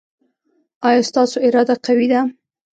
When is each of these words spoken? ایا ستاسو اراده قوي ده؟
ایا 0.87 1.01
ستاسو 1.09 1.37
اراده 1.47 1.75
قوي 1.85 2.07
ده؟ 2.11 2.21